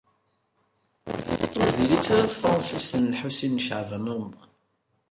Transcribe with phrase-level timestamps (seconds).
[1.61, 4.51] Ur diri-tt ara tefransist n Lḥusin n Caɛban u Ṛemḍan.